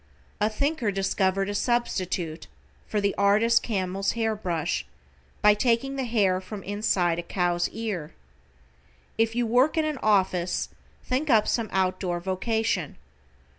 [0.39, 2.47] A thinker discovered a substitute
[2.87, 4.83] for the artist camel's hair brush
[5.43, 8.11] by taking the hair from inside a cow's ear.
[9.19, 10.69] If you work in an office
[11.03, 12.95] think up some out door vocation.